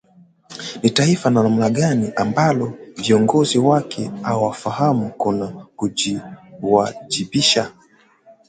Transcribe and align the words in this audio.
Ni 0.83 0.89
taifa 0.89 1.29
la 1.29 1.43
namna 1.43 1.69
gani 1.69 2.11
ambalo 2.15 2.73
viongozi 2.95 3.57
wake 3.57 4.11
hawafahamu 4.21 5.09
kuna 5.17 5.47
kujiwajibisha? 5.47 7.71